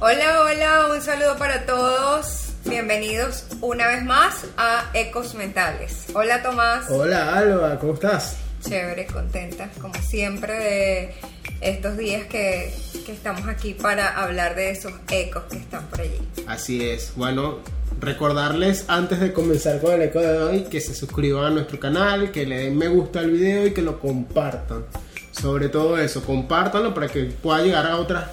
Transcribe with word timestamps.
Hola, 0.00 0.40
hola, 0.42 0.88
un 0.92 1.00
saludo 1.00 1.36
para 1.38 1.66
todos. 1.66 2.48
Bienvenidos 2.64 3.44
una 3.60 3.86
vez 3.86 4.04
más 4.04 4.44
a 4.56 4.90
Ecos 4.92 5.34
Mentales. 5.34 6.06
Hola 6.14 6.42
Tomás. 6.42 6.90
Hola 6.90 7.38
Alba, 7.38 7.78
¿cómo 7.78 7.94
estás? 7.94 8.36
Chévere, 8.60 9.06
contenta, 9.06 9.70
como 9.80 9.94
siempre, 9.94 10.52
de 10.52 11.14
estos 11.60 11.96
días 11.96 12.26
que, 12.26 12.74
que 13.06 13.12
estamos 13.12 13.46
aquí 13.46 13.74
para 13.74 14.20
hablar 14.20 14.56
de 14.56 14.70
esos 14.70 14.92
ecos 15.10 15.44
que 15.44 15.58
están 15.58 15.86
por 15.86 16.00
allí. 16.00 16.18
Así 16.48 16.88
es. 16.88 17.12
Bueno, 17.14 17.60
recordarles 18.00 18.86
antes 18.88 19.20
de 19.20 19.32
comenzar 19.32 19.80
con 19.80 19.92
el 19.92 20.02
eco 20.02 20.18
de 20.18 20.38
hoy 20.38 20.64
que 20.64 20.80
se 20.80 20.92
suscriban 20.92 21.44
a 21.44 21.50
nuestro 21.50 21.78
canal, 21.78 22.32
que 22.32 22.44
le 22.46 22.58
den 22.58 22.76
me 22.76 22.88
gusta 22.88 23.20
al 23.20 23.30
video 23.30 23.68
y 23.68 23.72
que 23.72 23.82
lo 23.82 24.00
compartan. 24.00 24.86
Sobre 25.30 25.68
todo 25.68 25.98
eso, 25.98 26.24
compártanlo 26.24 26.92
para 26.94 27.06
que 27.08 27.24
pueda 27.24 27.62
llegar 27.62 27.86
a 27.86 27.96
otras 27.96 28.24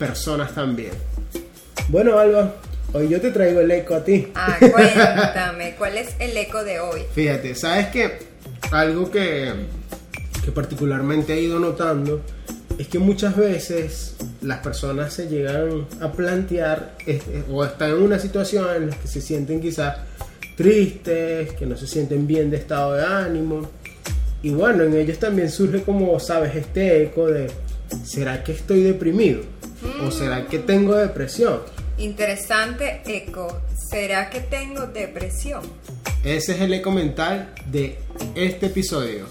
personas 0.00 0.54
también. 0.54 0.92
Bueno, 1.88 2.18
Alba, 2.18 2.54
hoy 2.94 3.08
yo 3.10 3.20
te 3.20 3.30
traigo 3.30 3.60
el 3.60 3.70
eco 3.70 3.94
a 3.94 4.02
ti. 4.02 4.28
Ah, 4.34 4.56
cuéntame, 4.58 5.74
¿cuál 5.76 5.98
es 5.98 6.14
el 6.18 6.34
eco 6.36 6.64
de 6.64 6.80
hoy? 6.80 7.02
Fíjate, 7.14 7.54
¿sabes 7.54 7.88
qué? 7.88 8.18
Algo 8.72 9.10
que, 9.10 9.52
que 10.42 10.52
particularmente 10.52 11.34
he 11.34 11.42
ido 11.42 11.60
notando 11.60 12.22
es 12.78 12.88
que 12.88 12.98
muchas 12.98 13.36
veces 13.36 14.16
las 14.40 14.60
personas 14.60 15.12
se 15.12 15.28
llegan 15.28 15.86
a 16.00 16.10
plantear 16.12 16.94
este, 17.06 17.44
o 17.50 17.62
están 17.62 17.90
en 17.90 18.02
una 18.02 18.18
situación 18.18 18.66
en 18.74 18.90
la 18.90 18.96
que 18.96 19.06
se 19.06 19.20
sienten 19.20 19.60
quizás 19.60 19.96
tristes, 20.56 21.52
que 21.52 21.66
no 21.66 21.76
se 21.76 21.86
sienten 21.86 22.26
bien 22.26 22.50
de 22.50 22.56
estado 22.56 22.94
de 22.94 23.04
ánimo. 23.04 23.68
Y 24.42 24.50
bueno, 24.50 24.84
en 24.84 24.96
ellos 24.96 25.18
también 25.18 25.50
surge 25.50 25.82
como, 25.82 26.18
sabes, 26.18 26.56
este 26.56 27.02
eco 27.02 27.26
de, 27.26 27.48
¿será 28.02 28.42
que 28.42 28.52
estoy 28.52 28.82
deprimido? 28.82 29.59
¿O 30.06 30.10
será 30.10 30.46
que 30.46 30.58
tengo 30.58 30.94
depresión? 30.94 31.60
Interesante 31.98 33.02
eco. 33.06 33.60
¿Será 33.90 34.30
que 34.30 34.40
tengo 34.40 34.86
depresión? 34.86 35.62
Ese 36.24 36.52
es 36.54 36.60
el 36.60 36.74
eco 36.74 36.90
mental 36.90 37.54
de 37.66 37.98
este 38.34 38.66
episodio. 38.66 39.26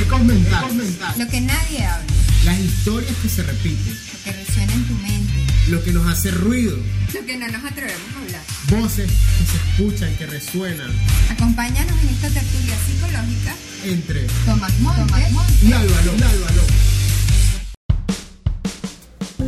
Ecos 0.00 0.20
mentales. 0.24 0.98
Lo 1.18 1.28
que 1.28 1.40
nadie 1.40 1.84
habla, 1.84 2.06
Las 2.44 2.58
historias 2.58 3.12
que 3.22 3.28
se 3.28 3.42
repiten. 3.42 3.94
lo 3.94 4.24
que 4.24 4.32
resuena 4.32 4.72
en 4.72 4.84
tu 4.88 4.94
mente, 4.94 5.32
Lo 5.68 5.82
que 5.84 5.92
nos 5.92 6.06
hace 6.10 6.30
ruido. 6.30 6.76
lo 7.14 7.26
que 7.26 7.36
no 7.36 7.46
nos 7.48 7.64
atrevemos 7.64 8.00
a 8.16 8.22
hablar. 8.22 8.31
Voces 8.80 9.04
que 9.06 9.44
se 9.44 9.56
escuchan, 9.58 10.16
que 10.16 10.24
resuenan. 10.24 10.90
Acompáñanos 11.30 11.92
en 12.02 12.08
esta 12.08 12.28
tertulia 12.28 12.74
psicológica. 12.86 13.54
Entre 13.84 14.20
Tomás 14.46 14.80
Montes. 14.80 15.62
y 15.62 15.72
Álvaro. 15.74 16.12
Y 16.16 16.22
Álvaro. 16.22 16.62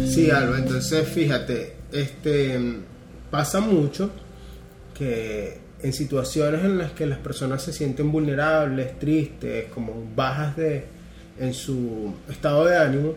Sí, 0.06 0.30
Álvaro, 0.30 0.58
entonces 0.58 1.08
fíjate, 1.08 1.74
este 1.90 2.60
pasa 3.30 3.60
mucho 3.60 4.10
que 4.92 5.58
en 5.82 5.94
situaciones 5.94 6.62
en 6.62 6.76
las 6.76 6.92
que 6.92 7.06
las 7.06 7.18
personas 7.18 7.62
se 7.62 7.72
sienten 7.72 8.12
vulnerables, 8.12 8.98
tristes, 8.98 9.72
como 9.72 10.04
bajas 10.14 10.54
de 10.56 10.84
en 11.40 11.54
su 11.54 12.14
estado 12.28 12.66
de 12.66 12.76
ánimo, 12.76 13.14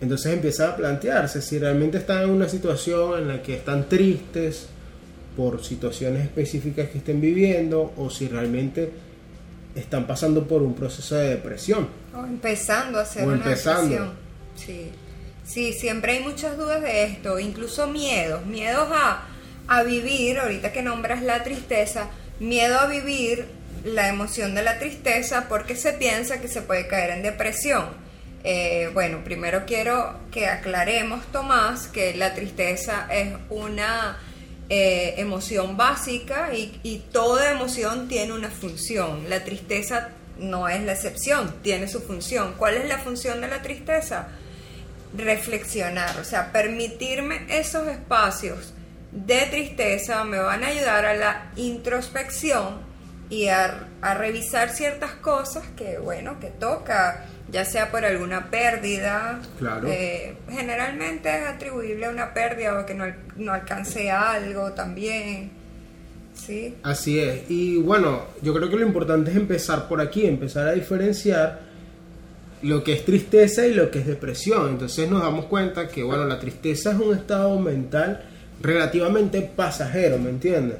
entonces 0.00 0.32
empieza 0.32 0.70
a 0.70 0.76
plantearse 0.76 1.42
si 1.42 1.58
realmente 1.58 1.98
están 1.98 2.22
en 2.22 2.30
una 2.30 2.48
situación 2.48 3.18
en 3.20 3.28
la 3.28 3.42
que 3.42 3.56
están 3.56 3.90
tristes 3.90 4.68
por 5.40 5.64
situaciones 5.64 6.24
específicas 6.24 6.90
que 6.90 6.98
estén 6.98 7.18
viviendo 7.18 7.94
o 7.96 8.10
si 8.10 8.28
realmente 8.28 8.92
están 9.74 10.06
pasando 10.06 10.46
por 10.46 10.60
un 10.60 10.74
proceso 10.74 11.14
de 11.14 11.30
depresión. 11.30 11.88
O 12.14 12.26
empezando 12.26 12.98
a 12.98 13.02
hacer 13.04 13.22
O 13.22 13.28
una 13.28 13.36
empezando. 13.36 13.88
depresión. 13.88 14.12
Sí. 14.54 14.90
sí, 15.46 15.72
siempre 15.72 16.12
hay 16.12 16.22
muchas 16.22 16.58
dudas 16.58 16.82
de 16.82 17.04
esto, 17.04 17.38
incluso 17.38 17.86
miedos, 17.86 18.44
miedos 18.44 18.86
a, 18.92 19.22
a 19.66 19.82
vivir, 19.82 20.38
ahorita 20.38 20.72
que 20.72 20.82
nombras 20.82 21.22
la 21.22 21.42
tristeza, 21.42 22.10
miedo 22.38 22.78
a 22.78 22.86
vivir 22.86 23.46
la 23.82 24.08
emoción 24.08 24.54
de 24.54 24.62
la 24.62 24.78
tristeza 24.78 25.46
porque 25.48 25.74
se 25.74 25.94
piensa 25.94 26.42
que 26.42 26.48
se 26.48 26.60
puede 26.60 26.86
caer 26.86 27.12
en 27.16 27.22
depresión. 27.22 27.86
Eh, 28.44 28.90
bueno, 28.92 29.24
primero 29.24 29.62
quiero 29.66 30.18
que 30.30 30.48
aclaremos, 30.48 31.24
Tomás, 31.32 31.86
que 31.86 32.14
la 32.14 32.34
tristeza 32.34 33.06
es 33.10 33.32
una 33.48 34.18
eh, 34.70 35.14
emoción 35.18 35.76
básica 35.76 36.54
y, 36.54 36.80
y 36.82 36.98
toda 37.12 37.50
emoción 37.50 38.08
tiene 38.08 38.32
una 38.32 38.50
función. 38.50 39.28
La 39.28 39.44
tristeza 39.44 40.10
no 40.38 40.68
es 40.68 40.82
la 40.82 40.92
excepción, 40.92 41.56
tiene 41.62 41.88
su 41.88 42.00
función. 42.00 42.54
¿Cuál 42.56 42.76
es 42.76 42.88
la 42.88 42.98
función 42.98 43.40
de 43.40 43.48
la 43.48 43.62
tristeza? 43.62 44.28
Reflexionar, 45.14 46.18
o 46.20 46.24
sea, 46.24 46.52
permitirme 46.52 47.46
esos 47.48 47.88
espacios 47.88 48.72
de 49.12 49.40
tristeza 49.46 50.22
me 50.24 50.38
van 50.38 50.62
a 50.62 50.68
ayudar 50.68 51.04
a 51.04 51.14
la 51.14 51.52
introspección 51.56 52.89
y 53.30 53.46
a, 53.46 53.86
a 54.02 54.14
revisar 54.14 54.70
ciertas 54.70 55.12
cosas 55.12 55.64
que, 55.76 55.98
bueno, 55.98 56.38
que 56.40 56.48
toca, 56.48 57.24
ya 57.50 57.64
sea 57.64 57.90
por 57.90 58.04
alguna 58.04 58.50
pérdida. 58.50 59.40
Claro. 59.58 59.88
eh, 59.88 60.34
generalmente 60.50 61.28
es 61.34 61.46
atribuible 61.46 62.06
a 62.06 62.10
una 62.10 62.34
pérdida 62.34 62.78
o 62.78 62.84
que 62.84 62.94
no, 62.94 63.06
no 63.36 63.52
alcance 63.52 64.10
algo 64.10 64.72
también. 64.72 65.52
¿Sí? 66.34 66.74
Así 66.82 67.20
es. 67.20 67.42
Y 67.48 67.76
bueno, 67.76 68.24
yo 68.42 68.52
creo 68.54 68.68
que 68.68 68.76
lo 68.76 68.86
importante 68.86 69.30
es 69.30 69.36
empezar 69.36 69.88
por 69.88 70.00
aquí, 70.00 70.26
empezar 70.26 70.66
a 70.66 70.72
diferenciar 70.72 71.60
lo 72.62 72.82
que 72.82 72.94
es 72.94 73.04
tristeza 73.04 73.66
y 73.66 73.74
lo 73.74 73.90
que 73.90 74.00
es 74.00 74.06
depresión. 74.06 74.70
Entonces 74.70 75.08
nos 75.08 75.22
damos 75.22 75.44
cuenta 75.46 75.88
que, 75.88 76.02
bueno, 76.02 76.24
la 76.24 76.38
tristeza 76.40 76.92
es 76.92 76.98
un 76.98 77.16
estado 77.16 77.58
mental 77.58 78.24
relativamente 78.60 79.42
pasajero, 79.42 80.18
¿me 80.18 80.30
entiendes? 80.30 80.78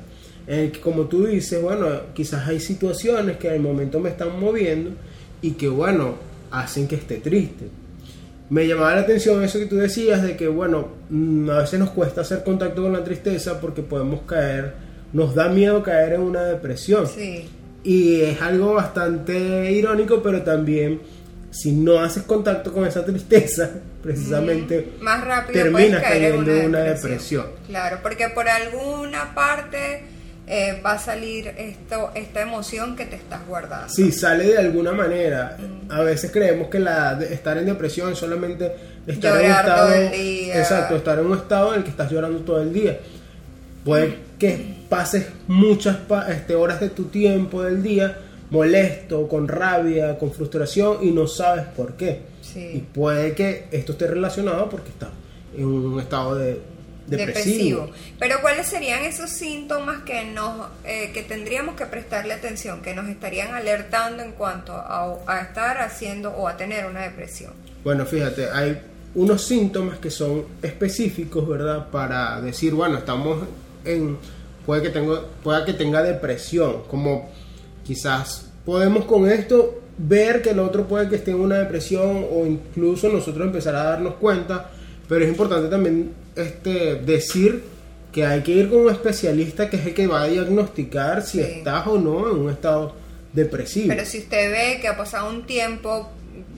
En 0.51 0.59
el 0.59 0.73
que, 0.73 0.81
como 0.81 1.05
tú 1.05 1.27
dices, 1.27 1.63
bueno, 1.63 1.87
quizás 2.13 2.49
hay 2.49 2.59
situaciones 2.59 3.37
que 3.37 3.47
en 3.47 3.55
el 3.55 3.61
momento 3.61 4.01
me 4.01 4.09
están 4.09 4.41
moviendo 4.41 4.91
y 5.41 5.53
que, 5.53 5.69
bueno, 5.69 6.17
hacen 6.51 6.89
que 6.89 6.97
esté 6.97 7.19
triste. 7.19 7.69
Me 8.49 8.67
llamaba 8.67 8.97
la 8.97 9.03
atención 9.03 9.45
eso 9.45 9.61
que 9.61 9.67
tú 9.67 9.77
decías 9.77 10.25
de 10.25 10.37
que, 10.37 10.49
bueno, 10.49 10.89
mm, 11.09 11.51
a 11.51 11.59
veces 11.59 11.79
nos 11.79 11.91
cuesta 11.91 12.23
hacer 12.23 12.43
contacto 12.43 12.83
con 12.83 12.93
la 12.93 13.05
tristeza 13.05 13.61
porque 13.61 13.83
podemos 13.83 14.23
caer, 14.23 14.75
nos 15.13 15.37
da 15.37 15.49
miedo 15.49 15.85
caer 15.85 16.15
en 16.15 16.23
una 16.23 16.43
depresión. 16.43 17.07
Sí. 17.07 17.49
Y 17.85 18.23
es 18.23 18.43
algo 18.43 18.75
bastante 18.75 19.71
irónico, 19.71 20.21
pero 20.21 20.43
también 20.43 21.01
si 21.53 21.71
no 21.71 22.01
haces 22.01 22.25
contacto 22.25 22.73
con 22.73 22.85
esa 22.89 23.05
tristeza, 23.05 23.71
precisamente 24.03 24.95
más 25.01 25.25
rápido 25.25 25.63
terminas 25.63 26.03
cayendo 26.03 26.51
en 26.51 26.59
en 26.59 26.67
una, 26.67 26.79
una 26.79 26.79
depresión. 26.81 27.45
depresión. 27.45 27.47
Claro, 27.69 27.99
porque 28.03 28.29
por 28.31 28.49
alguna 28.49 29.33
parte 29.33 30.19
eh, 30.47 30.81
va 30.85 30.93
a 30.93 30.99
salir 30.99 31.49
esto, 31.57 32.11
esta 32.15 32.41
emoción 32.41 32.97
que 32.97 33.07
te 33.07 33.17
estás 33.17 33.47
guardando. 33.47 33.89
Sí, 33.89 34.11
sale 34.11 34.45
de 34.47 34.59
alguna 34.59 34.93
manera. 34.93 35.57
A 35.89 36.01
veces 36.03 36.31
creemos 36.33 36.69
que 36.69 36.81
la 36.81 37.15
de 37.15 37.33
estar 37.33 37.57
en 37.57 37.67
depresión 37.67 38.13
es 38.13 38.19
solamente 38.19 38.73
estar 39.07 39.33
en 39.33 39.43
un 39.43 39.47
Llorar 39.47 39.65
estado. 39.65 39.87
todo 39.87 39.95
el 39.95 40.11
día. 40.11 40.59
Exacto, 40.59 40.97
estar 40.97 41.19
en 41.19 41.27
un 41.27 41.37
estado 41.37 41.73
en 41.73 41.79
el 41.79 41.85
que 41.85 41.91
estás 41.91 42.11
llorando 42.11 42.41
todo 42.41 42.61
el 42.61 42.73
día. 42.73 42.99
Puede 43.85 44.19
que 44.39 44.77
pases 44.89 45.27
muchas 45.47 45.99
este, 46.29 46.55
horas 46.55 46.81
de 46.81 46.91
tu 46.91 47.05
tiempo 47.05 47.63
del 47.63 47.83
día 47.83 48.17
molesto, 48.51 49.29
con 49.29 49.47
rabia, 49.47 50.19
con 50.19 50.33
frustración 50.33 50.99
y 51.03 51.13
no 51.13 51.27
sabes 51.27 51.65
por 51.77 51.95
qué. 51.95 52.23
Sí. 52.43 52.71
Y 52.75 52.79
puede 52.81 53.35
que 53.35 53.67
esto 53.71 53.93
esté 53.93 54.09
relacionado 54.09 54.69
porque 54.69 54.89
estás 54.91 55.11
en 55.57 55.65
un 55.65 56.01
estado 56.01 56.35
de 56.35 56.61
depresivo. 57.11 57.91
Pero 58.19 58.41
¿cuáles 58.41 58.67
serían 58.67 59.05
esos 59.05 59.31
síntomas 59.31 60.03
que 60.05 60.25
nos 60.25 60.69
eh, 60.85 61.11
que 61.13 61.23
tendríamos 61.23 61.77
que 61.77 61.87
prestarle 61.87 62.35
atención, 62.35 62.83
que 62.83 62.95
nos 62.95 63.09
estarían 63.09 63.55
alertando 63.55 64.23
en 64.23 64.33
cuanto 64.33 64.73
a, 64.73 65.19
a 65.27 65.41
estar 65.41 65.79
haciendo 65.79 66.31
o 66.31 66.49
a 66.49 66.57
tener 66.57 66.87
una 66.87 67.03
depresión? 67.03 67.53
Bueno, 67.85 68.07
fíjate, 68.07 68.49
hay 68.51 68.81
unos 69.15 69.45
síntomas 69.45 69.99
que 69.99 70.11
son 70.11 70.45
específicos, 70.63 71.47
¿verdad? 71.49 71.89
Para 71.91 72.41
decir, 72.41 72.75
bueno, 72.75 72.99
estamos 72.99 73.45
en 73.85 74.19
puede 74.65 74.83
que 74.83 74.91
tengo 74.91 75.27
pueda 75.43 75.65
que 75.65 75.73
tenga 75.73 76.03
depresión, 76.03 76.83
como 76.89 77.31
quizás 77.85 78.51
podemos 78.65 79.05
con 79.05 79.29
esto 79.29 79.81
ver 79.99 80.43
que 80.43 80.51
el 80.51 80.61
otro 80.61 80.87
puede 80.87 81.09
que 81.09 81.17
esté 81.17 81.33
en 81.33 81.41
una 81.41 81.59
depresión 81.59 82.25
o 82.31 82.47
incluso 82.47 83.09
nosotros 83.09 83.47
empezar 83.47 83.75
a 83.75 83.85
darnos 83.85 84.15
cuenta, 84.15 84.71
pero 85.09 85.25
es 85.25 85.31
importante 85.31 85.69
también 85.69 86.13
este 86.41 86.97
decir 86.97 87.63
que 88.13 88.27
hay 88.27 88.41
que 88.43 88.53
ir 88.53 88.69
con 88.69 88.79
un 88.81 88.91
especialista 88.91 89.71
que 89.71 89.77
es 89.77 89.87
el 89.87 89.95
que 89.95 90.07
va 90.07 90.23
a 90.23 90.27
diagnosticar 90.29 91.23
si 91.23 91.39
Sí. 91.39 91.45
estás 91.45 91.87
o 91.87 91.97
no 91.99 92.29
en 92.31 92.39
un 92.39 92.51
estado 92.51 92.95
depresivo. 93.33 93.89
Pero 93.89 94.05
si 94.05 94.19
usted 94.19 94.51
ve 94.51 94.79
que 94.81 94.89
ha 94.89 94.97
pasado 94.97 95.31
un 95.31 95.47
tiempo, 95.47 96.11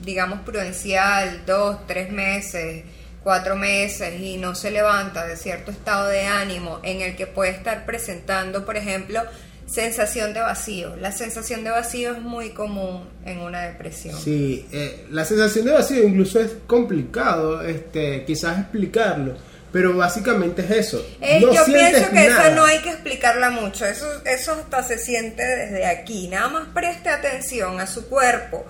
digamos, 0.03 0.39
prudencial, 0.41 1.41
dos, 1.45 1.77
tres 1.87 2.11
meses, 2.11 2.83
cuatro 3.23 3.55
meses, 3.55 4.19
y 4.19 4.37
no 4.37 4.55
se 4.55 4.71
levanta 4.71 5.25
de 5.27 5.37
cierto 5.37 5.71
estado 5.71 6.07
de 6.09 6.21
ánimo 6.21 6.79
en 6.83 7.01
el 7.01 7.15
que 7.15 7.27
puede 7.27 7.51
estar 7.51 7.85
presentando, 7.85 8.65
por 8.65 8.75
ejemplo, 8.75 9.21
sensación 9.67 10.33
de 10.33 10.41
vacío. 10.41 10.95
La 10.97 11.11
sensación 11.11 11.63
de 11.63 11.69
vacío 11.69 12.11
es 12.13 12.21
muy 12.21 12.49
común 12.49 13.07
en 13.25 13.39
una 13.39 13.61
depresión. 13.61 14.19
Sí, 14.19 14.65
eh, 14.71 15.05
la 15.11 15.23
sensación 15.23 15.65
de 15.65 15.71
vacío 15.71 16.03
incluso 16.03 16.39
es 16.39 16.51
complicado, 16.67 17.61
este, 17.61 18.25
quizás 18.25 18.59
explicarlo, 18.59 19.35
pero 19.73 19.93
básicamente 19.97 20.61
es 20.61 20.71
eso. 20.71 21.05
Eh, 21.19 21.39
No 21.41 21.51
yo 21.53 21.65
pienso 21.65 22.07
que 22.09 22.27
nada. 22.29 22.47
eso 22.47 22.55
no 22.55 22.63
hay 22.65 22.79
que 22.79 22.89
explicarla 22.91 23.49
mucho, 23.49 23.85
eso, 23.85 24.05
eso 24.25 24.53
hasta 24.53 24.83
se 24.83 24.97
siente 24.97 25.43
desde 25.43 25.85
aquí. 25.85 26.29
Nada 26.29 26.47
más 26.47 26.67
preste 26.73 27.09
atención 27.09 27.81
a 27.81 27.87
su 27.87 28.07
cuerpo. 28.07 28.65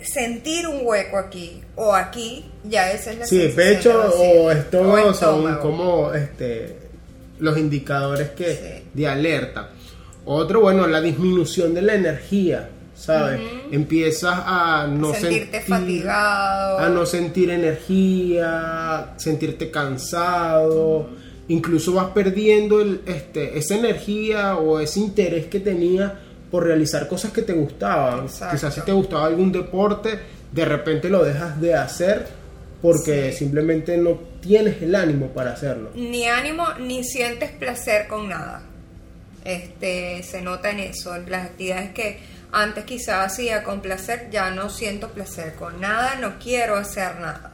Sentir 0.00 0.66
un 0.68 0.80
hueco 0.82 1.18
aquí 1.18 1.62
o 1.76 1.94
aquí, 1.94 2.50
ya 2.64 2.90
esa 2.92 3.10
es 3.12 3.18
la 3.18 3.26
Sí, 3.26 3.52
pecho 3.54 3.98
o 4.16 4.50
estómago 4.50 5.12
son 5.12 5.40
estómago. 5.40 5.60
como 5.60 6.14
este, 6.14 6.76
los 7.38 7.58
indicadores 7.58 8.30
que 8.30 8.54
Sí. 8.54 8.88
de 8.94 9.06
alerta. 9.08 9.70
Otro, 10.24 10.60
bueno, 10.60 10.86
la 10.86 11.00
disminución 11.02 11.74
de 11.74 11.82
la 11.82 11.94
energía, 11.94 12.68
¿sabes? 13.00 13.40
Empiezas 13.70 14.34
a 14.44 14.86
no 14.90 15.12
Sentirte 15.14 15.62
sentir, 15.62 16.02
fatigado. 16.02 16.78
a 16.78 16.88
no 16.88 17.06
sentir 17.06 17.50
energía, 17.50 19.14
sentirte 19.16 19.70
cansado, 19.70 21.08
incluso 21.48 21.92
vas 21.94 22.08
perdiendo 22.10 22.80
el, 22.80 23.00
este, 23.06 23.58
esa 23.58 23.76
energía 23.76 24.56
o 24.56 24.80
ese 24.80 25.00
interés 25.00 25.46
que 25.46 25.60
tenía 25.60 26.18
por 26.50 26.64
realizar 26.66 27.08
cosas 27.08 27.32
que 27.32 27.42
te 27.42 27.52
gustaban. 27.52 28.24
Exacto. 28.24 28.54
Quizás 28.56 28.74
si 28.74 28.80
te 28.82 28.92
gustaba 28.92 29.26
algún 29.26 29.52
deporte, 29.52 30.18
de 30.52 30.64
repente 30.64 31.08
lo 31.08 31.24
dejas 31.24 31.60
de 31.60 31.74
hacer 31.74 32.26
porque 32.82 33.30
Sí. 33.32 33.38
simplemente 33.38 33.96
no 33.96 34.18
tienes 34.40 34.80
el 34.82 34.94
ánimo 34.94 35.28
para 35.28 35.52
hacerlo. 35.52 35.90
ni 35.94 36.26
ánimo 36.26 36.64
ni 36.80 37.04
sientes 37.04 37.50
placer 37.52 38.08
con 38.08 38.28
nada. 38.28 38.62
Este, 39.44 40.22
se 40.22 40.42
nota 40.42 40.70
en 40.70 40.80
eso, 40.80 41.16
las 41.28 41.46
actividades 41.46 41.90
que 41.92 42.18
antes 42.52 42.84
quizás 42.84 43.32
hacía 43.32 43.62
con 43.62 43.80
placer, 43.80 44.28
ya 44.30 44.50
no 44.50 44.70
siento 44.70 45.08
placer 45.08 45.54
con 45.54 45.80
nada, 45.80 46.16
no 46.16 46.38
quiero 46.38 46.76
hacer 46.76 47.20
nada. 47.20 47.52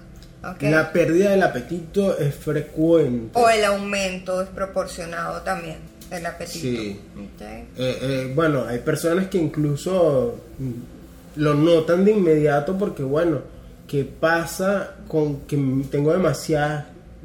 La 0.60 0.92
pérdida 0.92 1.30
del 1.30 1.42
apetito 1.42 2.16
es 2.18 2.34
frecuente. 2.34 3.38
O 3.38 3.48
el 3.48 3.64
aumento 3.64 4.38
desproporcionado 4.38 5.42
también 5.42 5.78
del 6.08 6.24
apetito. 6.24 6.60
Sí. 6.60 7.00
Eh, 7.40 7.66
eh, 7.76 8.32
bueno, 8.34 8.64
hay 8.64 8.78
personas 8.78 9.26
que 9.26 9.38
incluso 9.38 10.36
mm, 10.58 11.40
lo 11.40 11.54
notan 11.54 12.04
de 12.04 12.12
inmediato 12.12 12.78
porque, 12.78 13.02
bueno, 13.02 13.40
¿qué 13.88 14.04
pasa 14.04 14.94
con 15.08 15.40
que 15.40 15.56
tengo 15.90 16.12
demasiadas 16.12 16.84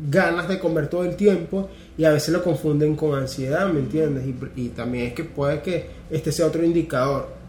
ganas 0.09 0.47
de 0.47 0.57
comer 0.57 0.87
todo 0.87 1.03
el 1.03 1.15
tiempo 1.15 1.69
y 1.97 2.05
a 2.05 2.11
veces 2.11 2.29
lo 2.29 2.43
confunden 2.43 2.95
con 2.95 3.17
ansiedad, 3.17 3.67
¿me 3.71 3.81
entiendes? 3.81 4.25
Y, 4.25 4.61
y 4.61 4.69
también 4.69 5.07
es 5.07 5.13
que 5.13 5.23
puede 5.25 5.61
que 5.61 5.85
este 6.09 6.31
sea 6.31 6.47
otro 6.47 6.63
indicador. 6.63 7.40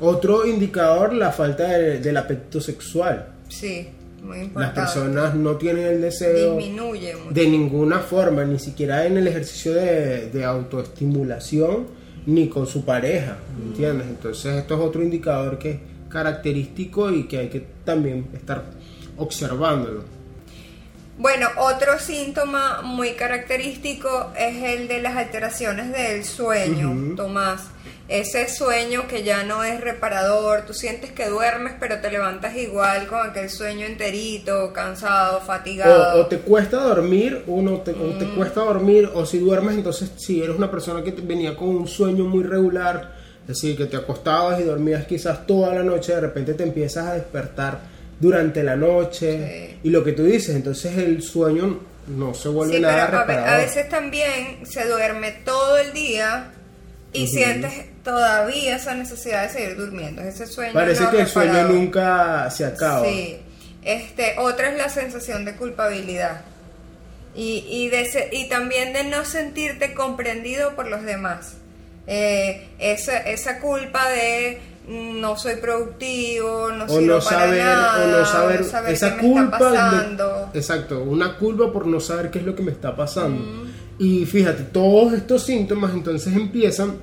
Otro 0.00 0.46
indicador, 0.46 1.12
la 1.14 1.32
falta 1.32 1.64
de- 1.68 2.00
del 2.00 2.16
apetito 2.16 2.60
sexual. 2.60 3.28
Sí, 3.48 3.88
muy 4.22 4.36
Las 4.38 4.46
importante. 4.46 4.80
personas 4.80 5.34
no 5.34 5.56
tienen 5.56 5.86
el 5.86 6.00
deseo 6.02 6.56
Disminuye 6.56 7.14
mucho. 7.16 7.30
de 7.32 7.48
ninguna 7.48 8.00
forma, 8.00 8.44
ni 8.44 8.58
siquiera 8.58 9.06
en 9.06 9.16
el 9.16 9.26
ejercicio 9.28 9.72
de, 9.74 10.28
de 10.30 10.44
autoestimulación, 10.44 11.86
ni 12.26 12.48
con 12.48 12.66
su 12.66 12.84
pareja, 12.84 13.36
¿me 13.58 13.66
¿entiendes? 13.70 14.08
Entonces 14.08 14.56
esto 14.56 14.74
es 14.74 14.80
otro 14.80 15.02
indicador 15.02 15.58
que 15.58 15.70
es 15.70 15.76
característico 16.08 17.10
y 17.10 17.24
que 17.28 17.38
hay 17.38 17.48
que 17.48 17.64
también 17.84 18.26
estar 18.34 18.64
observándolo. 19.16 20.02
Bueno, 21.18 21.48
otro 21.58 21.98
síntoma 21.98 22.82
muy 22.82 23.12
característico 23.12 24.32
es 24.38 24.62
el 24.62 24.86
de 24.88 25.00
las 25.00 25.16
alteraciones 25.16 25.90
del 25.92 26.24
sueño. 26.24 27.14
Tomás. 27.16 27.62
Ese 28.08 28.48
sueño 28.48 29.08
que 29.08 29.24
ya 29.24 29.42
no 29.42 29.64
es 29.64 29.80
reparador, 29.80 30.60
tú 30.64 30.72
sientes 30.74 31.10
que 31.10 31.26
duermes 31.28 31.72
pero 31.80 31.98
te 32.00 32.08
levantas 32.08 32.54
igual 32.56 33.08
con 33.08 33.30
aquel 33.30 33.50
sueño 33.50 33.84
enterito, 33.84 34.72
cansado, 34.72 35.40
fatigado. 35.40 36.20
O, 36.20 36.22
o 36.22 36.26
te 36.26 36.38
cuesta 36.38 36.76
dormir, 36.76 37.42
uno 37.48 37.80
te, 37.80 37.90
o 37.92 38.16
te 38.16 38.26
cuesta 38.36 38.60
dormir, 38.60 39.10
o 39.12 39.26
si 39.26 39.38
duermes, 39.38 39.74
entonces 39.74 40.12
si 40.18 40.40
eres 40.40 40.54
una 40.56 40.70
persona 40.70 41.02
que 41.02 41.10
te- 41.12 41.22
venía 41.22 41.56
con 41.56 41.68
un 41.70 41.88
sueño 41.88 42.24
muy 42.26 42.44
regular, 42.44 43.12
es 43.42 43.48
decir, 43.48 43.76
que 43.76 43.86
te 43.86 43.96
acostabas 43.96 44.60
y 44.60 44.64
dormías 44.64 45.04
quizás 45.06 45.44
toda 45.44 45.74
la 45.74 45.82
noche, 45.82 46.14
de 46.14 46.20
repente 46.20 46.54
te 46.54 46.62
empiezas 46.62 47.06
a 47.08 47.14
despertar 47.14 47.80
durante 48.20 48.62
la 48.62 48.76
noche, 48.76 49.68
Sí. 49.70 49.80
y 49.84 49.90
lo 49.90 50.02
que 50.04 50.12
tú 50.12 50.24
dices, 50.24 50.54
entonces 50.56 50.96
el 50.98 51.22
sueño 51.22 51.80
no 52.08 52.34
se 52.34 52.48
vuelve 52.48 52.76
Sí, 52.76 52.80
nada 52.80 53.06
pero 53.06 53.18
a, 53.18 53.24
ve- 53.24 53.34
reparador. 53.34 53.60
a 53.60 53.64
veces 53.64 53.88
también 53.88 54.64
se 54.66 54.86
duerme 54.86 55.32
todo 55.44 55.76
el 55.78 55.92
día 55.92 56.52
y 57.12 57.26
sientes 57.26 57.72
todavía 58.04 58.76
esa 58.76 58.94
necesidad 58.94 59.44
de 59.44 59.48
seguir 59.50 59.76
durmiendo. 59.76 60.22
Ese 60.22 60.46
sueño 60.46 60.72
Parece 60.72 61.02
no 61.04 61.10
que 61.10 61.20
el 61.22 61.26
sueño 61.26 61.64
nunca 61.64 62.48
se 62.50 62.64
acaba. 62.64 63.04
Sí. 63.06 63.38
Este, 63.82 64.34
otra 64.38 64.70
es 64.70 64.76
la 64.78 64.88
sensación 64.88 65.44
de 65.44 65.54
culpabilidad. 65.56 66.42
Y, 67.34 67.64
y, 67.68 67.88
de 67.88 68.06
se- 68.06 68.28
y 68.32 68.48
también 68.48 68.92
de 68.92 69.04
no 69.04 69.24
sentirte 69.24 69.92
comprendido 69.94 70.74
por 70.74 70.88
los 70.88 71.02
demás. 71.02 71.54
Eh, 72.06 72.68
esa, 72.78 73.18
esa 73.18 73.58
culpa 73.60 74.08
de 74.10 74.58
no 74.88 75.36
soy 75.36 75.56
productivo, 75.56 76.70
no 76.70 76.84
o 76.84 76.88
sirvo 76.88 77.16
no 77.16 77.18
para 77.24 77.40
saber, 77.40 77.64
nada, 77.64 78.04
o 78.04 78.18
no 78.20 78.24
saber, 78.26 78.64
saber 78.64 78.92
esa 78.94 79.16
qué 79.16 79.22
me 79.26 79.32
está 79.32 79.42
de- 79.42 79.48
pasando. 79.50 80.50
exacto, 80.54 81.02
una 81.02 81.36
culpa 81.36 81.72
por 81.72 81.86
no 81.86 81.98
saber 82.00 82.30
qué 82.30 82.38
es 82.38 82.44
lo 82.44 82.54
que 82.54 82.62
me 82.62 82.70
está 82.72 82.94
pasando. 82.94 83.42
Y 83.98 84.26
fíjate, 84.26 84.64
todos 84.64 85.12
estos 85.14 85.42
síntomas 85.42 85.92
entonces 85.94 86.34
empiezan, 86.36 86.96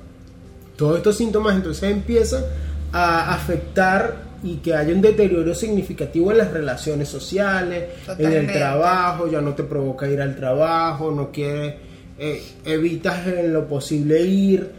todos 0.76 0.96
estos 0.98 1.16
síntomas 1.16 1.56
entonces 1.56 1.90
empiezan 1.90 2.44
a 2.92 3.34
afectar 3.34 4.22
y 4.42 4.56
que 4.56 4.74
haya 4.74 4.94
un 4.94 5.00
deterioro 5.00 5.54
significativo 5.54 6.30
en 6.30 6.38
las 6.38 6.52
relaciones 6.52 7.08
sociales, 7.08 7.84
en 8.18 8.32
el 8.32 8.46
trabajo, 8.52 9.26
ya 9.30 9.40
no 9.40 9.54
te 9.54 9.62
provoca 9.64 10.08
ir 10.08 10.20
al 10.20 10.36
trabajo, 10.36 11.10
no 11.10 11.30
quieres, 11.32 11.74
eh, 12.18 12.42
evitas 12.64 13.26
en 13.26 13.52
lo 13.52 13.66
posible 13.66 14.20
ir, 14.22 14.70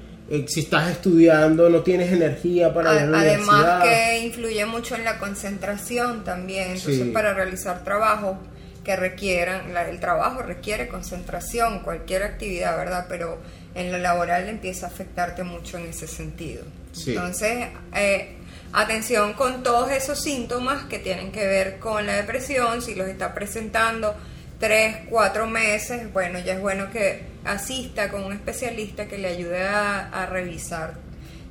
si 0.48 0.62
estás 0.62 0.90
estudiando 0.92 1.70
no 1.70 1.82
tienes 1.82 2.12
energía 2.12 2.74
para 2.74 2.94
ir 2.96 3.00
a 3.02 3.06
la 3.06 3.20
Además 3.20 3.48
universidad. 3.48 3.84
que 3.84 4.20
influye 4.26 4.66
mucho 4.66 4.96
en 4.96 5.04
la 5.04 5.20
concentración 5.20 6.24
también, 6.24 6.72
entonces 6.72 7.04
Sí. 7.04 7.12
para 7.12 7.34
realizar 7.34 7.84
trabajos 7.84 8.38
que 8.84 8.96
requieran, 8.96 9.74
la- 9.74 9.90
el 9.90 10.00
trabajo 10.00 10.42
requiere 10.42 10.88
concentración, 10.88 11.80
cualquier 11.80 12.24
actividad, 12.24 12.76
¿verdad? 12.78 13.06
Pero 13.10 13.40
en 13.76 13.92
lo 13.92 13.98
laboral 13.98 14.48
empieza 14.50 14.88
a 14.88 14.90
afectarte 14.90 15.44
mucho 15.44 15.78
en 15.78 15.88
ese 15.88 16.08
sentido. 16.08 16.64
Sí. 16.92 17.12
Entonces, 17.12 17.68
eh, 17.96 18.36
atención 18.74 19.34
con 19.34 19.64
todos 19.64 19.92
esos 19.92 20.22
síntomas 20.22 20.86
que 20.86 21.00
tienen 21.00 21.32
que 21.32 21.46
ver 21.48 21.80
con 21.80 22.06
la 22.06 22.16
depresión, 22.16 22.82
si 22.82 22.94
los 22.96 23.08
está 23.08 23.34
presentando 23.34 24.16
tres, 24.60 24.98
cuatro 25.10 25.48
meses, 25.48 26.12
bueno, 26.14 26.40
ya 26.40 26.54
es 26.54 26.62
bueno 26.62 26.90
que 26.92 27.24
asista 27.44 28.10
con 28.10 28.24
un 28.24 28.34
especialista 28.34 29.08
que 29.08 29.18
le 29.18 29.28
ayude 29.28 29.64
a, 29.64 30.10
a 30.10 30.26
revisar 30.26 30.96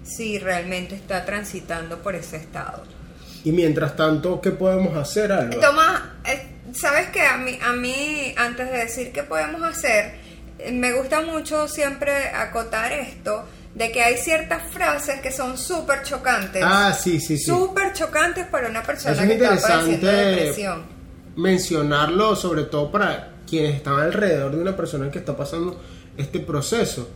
si 0.04 0.38
realmente 0.38 0.94
está 0.94 1.24
transitando 1.24 2.02
por 2.02 2.14
ese 2.14 2.36
estado. 2.36 2.84
Y 3.44 3.52
mientras 3.52 3.96
tanto, 3.96 4.40
¿qué 4.40 4.50
podemos 4.50 4.96
hacer, 4.96 5.32
Alba? 5.32 5.60
Tomás, 5.60 6.02
eh, 6.24 6.46
sabes 6.72 7.08
que 7.08 7.20
a 7.20 7.36
mí, 7.36 7.58
a 7.62 7.72
mí, 7.72 8.34
antes 8.36 8.70
de 8.70 8.78
decir 8.78 9.12
qué 9.12 9.22
podemos 9.22 9.62
hacer, 9.62 10.14
eh, 10.58 10.72
me 10.72 10.92
gusta 10.92 11.20
mucho 11.20 11.68
siempre 11.68 12.28
acotar 12.28 12.92
esto, 12.92 13.44
de 13.74 13.90
que 13.90 14.02
hay 14.02 14.16
ciertas 14.16 14.62
frases 14.70 15.20
que 15.20 15.32
son 15.32 15.58
súper 15.58 16.02
chocantes. 16.04 16.62
Ah, 16.64 16.96
sí, 16.98 17.20
sí, 17.20 17.36
sí. 17.36 17.44
Súper 17.44 17.92
chocantes 17.92 18.46
para 18.46 18.68
una 18.68 18.82
persona 18.82 19.14
Eso 19.14 19.22
es 19.22 19.28
que 19.28 19.34
está 19.34 19.68
padeciendo 19.68 20.06
depresión. 20.06 20.93
Mencionarlo, 21.36 22.36
sobre 22.36 22.64
todo 22.64 22.90
para 22.90 23.30
quienes 23.48 23.74
están 23.76 24.00
alrededor 24.00 24.52
de 24.54 24.58
una 24.62 24.76
persona 24.76 25.10
que 25.10 25.18
está 25.18 25.36
pasando 25.36 25.80
este 26.16 26.40
proceso, 26.40 27.08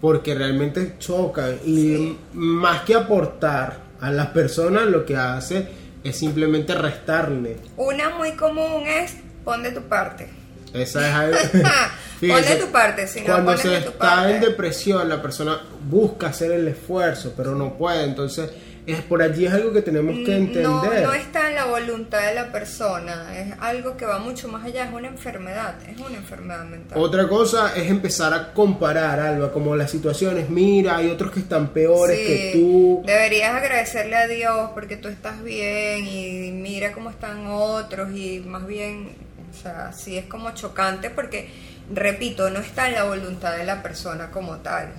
porque 0.00 0.34
realmente 0.34 0.94
choca 0.98 1.50
y 1.64 1.76
Sí. 1.96 2.18
más 2.34 2.82
que 2.82 2.94
aportar 2.94 3.78
a 4.00 4.10
las 4.10 4.28
personas, 4.28 4.86
lo 4.86 5.04
que 5.06 5.16
hace 5.16 5.68
es 6.04 6.16
simplemente 6.16 6.74
restarle. 6.74 7.56
Una 7.76 8.10
muy 8.10 8.32
común 8.32 8.86
es 8.86 9.14
pon 9.44 9.62
de 9.62 9.72
tu 9.72 9.82
parte. 9.82 10.28
Esa 10.74 11.08
es 11.08 11.14
algo. 11.14 11.38
Pon 12.20 12.42
de 12.42 12.56
tu 12.56 12.66
parte, 12.72 13.06
si 13.06 13.20
no 13.20 13.26
cuando 13.26 13.56
se 13.58 13.68
de 13.68 13.80
tu 13.82 13.88
está 13.90 13.98
parte. 14.16 14.34
en 14.34 14.40
depresión, 14.40 15.06
la 15.08 15.20
persona 15.20 15.60
busca 15.88 16.28
hacer 16.28 16.50
el 16.50 16.66
esfuerzo, 16.68 17.34
pero 17.36 17.54
no 17.54 17.74
puede. 17.74 18.04
Entonces, 18.04 18.50
es 18.86 19.02
por 19.02 19.20
allí 19.20 19.46
es 19.46 19.52
algo 19.52 19.72
que 19.72 19.82
tenemos 19.82 20.14
que 20.24 20.36
entender. 20.36 20.62
No, 20.62 20.84
no 20.84 21.12
está 21.12 21.48
en 21.48 21.56
la 21.56 21.64
voluntad 21.64 22.24
de 22.26 22.34
la 22.34 22.52
persona, 22.52 23.36
es 23.36 23.54
algo 23.60 23.96
que 23.96 24.06
va 24.06 24.18
mucho 24.18 24.48
más 24.48 24.64
allá, 24.64 24.84
es 24.84 24.92
una 24.92 25.08
enfermedad, 25.08 25.74
es 25.88 25.98
una 25.98 26.16
enfermedad 26.16 26.64
mental. 26.64 26.98
Otra 26.98 27.28
cosa 27.28 27.74
es 27.74 27.90
empezar 27.90 28.32
a 28.32 28.52
comparar, 28.52 29.18
Alba, 29.18 29.52
como 29.52 29.74
las 29.74 29.90
situaciones. 29.90 30.48
Mira, 30.48 30.96
hay 30.96 31.10
otros 31.10 31.32
que 31.32 31.40
están 31.40 31.68
peores 31.68 32.18
Sí, 32.18 32.26
que 32.26 32.50
tú. 32.54 33.02
Deberías 33.04 33.54
agradecerle 33.54 34.16
a 34.16 34.28
Dios 34.28 34.70
porque 34.74 34.96
tú 34.96 35.08
estás 35.08 35.42
bien 35.42 36.06
y 36.06 36.52
mira 36.52 36.92
cómo 36.92 37.10
están 37.10 37.46
otros 37.48 38.14
y 38.14 38.40
más 38.40 38.66
bien, 38.66 39.16
o 39.50 39.62
sea, 39.62 39.92
sí 39.92 40.16
es 40.16 40.26
como 40.26 40.52
chocante 40.52 41.10
porque, 41.10 41.50
repito, 41.92 42.50
no 42.50 42.60
está 42.60 42.88
en 42.88 42.94
la 42.94 43.04
voluntad 43.04 43.56
de 43.56 43.64
la 43.64 43.82
persona 43.82 44.30
como 44.30 44.58
tal. 44.58 44.92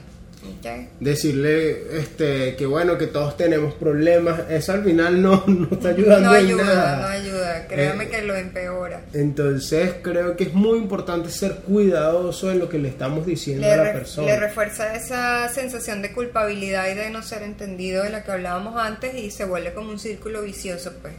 Decirle 0.99 1.99
este 1.99 2.55
que 2.55 2.65
bueno, 2.65 2.97
que 2.97 3.07
todos 3.07 3.35
tenemos 3.37 3.73
problemas, 3.73 4.41
eso 4.49 4.71
al 4.73 4.83
final 4.83 5.21
no, 5.21 5.43
no 5.47 5.67
está 5.71 5.89
ayudando 5.89 6.29
No 6.29 6.35
en 6.35 6.45
ayuda, 6.45 6.63
nada. 6.65 6.97
no 7.01 7.07
ayuda. 7.07 7.67
Créame 7.67 8.03
Eh, 8.05 8.09
que 8.09 8.21
lo 8.23 8.35
empeora. 8.35 9.01
Entonces 9.13 9.95
creo 10.01 10.35
que 10.35 10.45
es 10.45 10.53
muy 10.53 10.77
importante 10.77 11.29
ser 11.29 11.55
cuidadoso 11.57 12.51
en 12.51 12.59
lo 12.59 12.69
que 12.69 12.77
le 12.79 12.89
estamos 12.89 13.25
diciendo 13.25 13.67
Le, 13.67 13.73
a 13.73 13.77
la 13.77 13.93
persona. 13.93 14.27
le 14.27 14.39
refuerza 14.39 14.95
esa 14.95 15.49
sensación 15.49 16.01
de 16.01 16.11
culpabilidad 16.13 16.89
y 16.91 16.95
de 16.95 17.09
no 17.09 17.21
ser 17.23 17.43
entendido 17.43 18.03
de 18.03 18.09
la 18.09 18.23
que 18.23 18.31
hablábamos 18.31 18.75
antes 18.77 19.15
y 19.15 19.31
se 19.31 19.45
vuelve 19.45 19.73
como 19.73 19.89
un 19.91 19.99
círculo 19.99 20.41
vicioso, 20.43 20.93
pues 21.01 21.13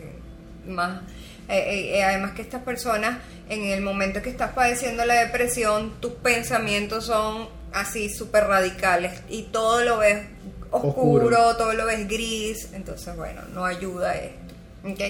más. 0.66 1.02
eh, 1.48 1.56
eh, 1.58 1.98
eh, 1.98 2.02
además 2.04 2.32
que 2.32 2.42
estas 2.42 2.62
personas, 2.62 3.18
en 3.48 3.64
el 3.64 3.80
momento 3.80 4.20
que 4.22 4.30
estás 4.30 4.52
padeciendo 4.52 5.04
la 5.04 5.14
depresión, 5.24 5.92
tus 6.00 6.12
pensamientos 6.12 7.06
son 7.06 7.48
así 7.72 8.08
súper 8.08 8.44
radicales 8.44 9.20
y 9.28 9.42
todo 9.44 9.82
lo 9.84 9.98
ves 9.98 10.26
oscuro, 10.70 11.24
Oscuro. 11.26 11.56
todo 11.56 11.72
lo 11.72 11.86
ves 11.86 12.06
gris, 12.08 12.68
entonces 12.74 13.16
bueno, 13.16 13.40
no 13.54 13.64
ayuda 13.64 14.14
esto. 14.16 14.54
¿ok? 14.84 15.00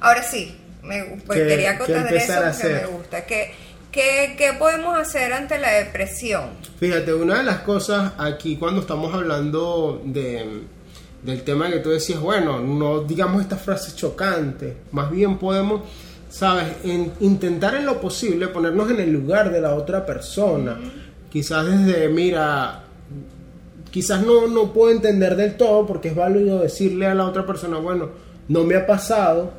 Ahora 0.00 0.22
sí, 0.22 0.56
me, 0.82 1.02
pues 1.26 1.40
¿Qué- 1.40 1.46
quería 1.46 1.72
acotar 1.72 2.12
eso 2.14 2.32
porque 2.52 2.74
me 2.74 2.86
gusta. 2.86 3.24
¿Qué, 3.26 3.52
qué, 3.90 4.34
qué 4.38 4.52
podemos 4.58 4.96
hacer 4.96 5.32
ante 5.32 5.58
la 5.58 5.70
depresión? 5.72 6.50
Fíjate, 6.78 7.12
una 7.14 7.38
de 7.38 7.42
las 7.44 7.58
cosas 7.60 8.12
aquí 8.18 8.56
cuando 8.56 8.80
estamos 8.80 9.12
hablando 9.12 10.00
de, 10.04 10.62
del 11.22 11.42
tema 11.42 11.68
que 11.70 11.78
tú 11.80 11.90
decías, 11.90 12.20
bueno, 12.20 12.60
no 12.60 13.00
digamos 13.02 13.42
estas 13.42 13.60
frases 13.60 13.96
chocantes, 13.96 14.74
más 14.92 15.10
bien 15.10 15.36
podemos, 15.38 15.82
sabes, 16.30 16.66
En- 16.84 17.12
intentar 17.20 17.74
en 17.74 17.86
lo 17.86 18.00
posible 18.00 18.46
ponernos 18.48 18.88
en 18.90 19.00
el 19.00 19.10
lugar 19.12 19.50
de 19.50 19.60
la 19.60 19.74
otra 19.74 20.06
persona. 20.06 20.78
Quizás 21.30 21.66
desde, 21.66 22.08
mira, 22.08 22.84
quizás 23.90 24.24
no, 24.24 24.46
no 24.46 24.72
puedo 24.72 24.90
entender 24.90 25.36
del 25.36 25.56
todo 25.56 25.86
porque 25.86 26.08
es 26.08 26.14
válido 26.14 26.60
decirle 26.60 27.06
a 27.06 27.14
la 27.14 27.26
otra 27.26 27.46
persona, 27.46 27.78
bueno, 27.78 28.10
no 28.48 28.64
me 28.64 28.76
ha 28.76 28.86
pasado, 28.86 29.52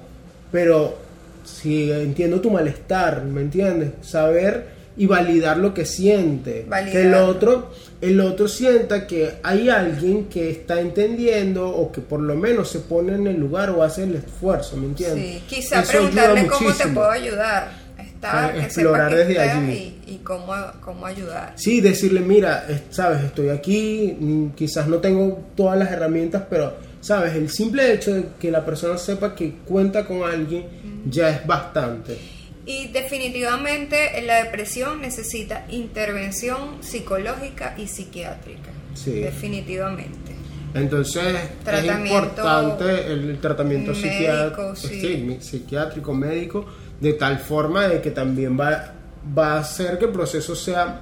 pero 0.51 0.97
si 1.43 1.91
entiendo 1.91 2.41
tu 2.41 2.49
malestar, 2.49 3.23
¿me 3.23 3.41
entiendes? 3.41 3.91
Saber 4.01 4.79
y 4.97 5.05
validar 5.05 5.57
lo 5.57 5.73
que 5.73 5.85
siente. 5.85 6.65
Validar. 6.67 6.91
Que 6.91 7.01
el 7.07 7.13
otro, 7.13 7.71
el 8.01 8.19
otro 8.19 8.47
sienta 8.47 9.07
que 9.07 9.35
hay 9.43 9.69
alguien 9.69 10.25
que 10.25 10.49
está 10.49 10.81
entendiendo 10.81 11.69
o 11.69 11.91
que 11.91 12.01
por 12.01 12.19
lo 12.19 12.35
menos 12.35 12.69
se 12.69 12.79
pone 12.79 13.15
en 13.15 13.27
el 13.27 13.39
lugar 13.39 13.69
o 13.69 13.83
hace 13.83 14.03
el 14.03 14.15
esfuerzo, 14.15 14.75
¿me 14.77 14.87
entiendes? 14.87 15.23
Sí, 15.23 15.43
quizá 15.47 15.81
Eso 15.81 15.91
preguntarle 15.91 16.47
cómo 16.47 16.73
te 16.73 16.87
puedo 16.87 17.09
ayudar. 17.09 17.88
Estar, 18.19 18.49
Eh, 18.55 18.59
que 18.59 18.65
explorar 18.65 19.11
sepa 19.11 19.21
que 19.23 19.27
desde 19.29 19.39
allí. 19.39 19.71
Y, 20.07 20.11
y 20.13 20.17
cómo, 20.17 20.53
cómo 20.81 21.05
ayudar. 21.05 21.53
Sí, 21.55 21.79
decirle, 21.79 22.19
mira, 22.19 22.65
es- 22.67 22.81
sabes, 22.93 23.23
estoy 23.23 23.49
aquí, 23.49 24.17
mm, 24.19 24.49
quizás 24.49 24.87
no 24.87 24.97
tengo 24.97 25.41
todas 25.55 25.79
las 25.79 25.89
herramientas, 25.91 26.43
pero, 26.49 26.73
sabes, 26.99 27.33
el 27.35 27.49
simple 27.49 27.93
hecho 27.93 28.13
de 28.13 28.25
que 28.39 28.51
la 28.51 28.65
persona 28.65 28.97
sepa 28.97 29.33
que 29.35 29.53
cuenta 29.65 30.05
con 30.05 30.23
alguien 30.23 30.65
ya 31.09 31.29
es 31.29 31.47
bastante. 31.47 32.17
Y 32.65 32.87
definitivamente 32.89 34.21
la 34.25 34.43
depresión 34.43 35.01
necesita 35.01 35.65
intervención 35.69 36.83
psicológica 36.83 37.73
y 37.77 37.87
psiquiátrica. 37.87 38.69
Sí. 38.95 39.11
Definitivamente. 39.21 40.33
Entonces 40.73 41.23
es 41.65 41.83
importante 41.85 43.07
el, 43.11 43.39
tratamiento 43.39 43.91
médico, 43.91 44.07
psiquiátrico, 44.07 44.75
sí. 44.75 45.37
psiquiátrico, 45.41 46.13
médico, 46.13 46.65
de 46.99 47.13
tal 47.13 47.39
forma 47.39 47.87
de 47.87 48.01
que 48.01 48.11
también 48.11 48.59
va, 48.59 48.93
va 49.37 49.53
a 49.53 49.59
hacer 49.59 49.97
que 49.97 50.05
el 50.05 50.11
proceso 50.11 50.55
sea, 50.55 51.01